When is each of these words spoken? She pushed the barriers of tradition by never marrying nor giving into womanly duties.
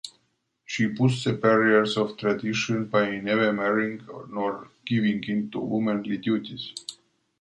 She 0.65 0.87
pushed 0.87 1.25
the 1.25 1.33
barriers 1.33 1.95
of 1.95 2.17
tradition 2.17 2.85
by 2.85 3.19
never 3.19 3.53
marrying 3.53 4.03
nor 4.31 4.71
giving 4.83 5.23
into 5.25 5.59
womanly 5.59 6.17
duties. 6.17 6.73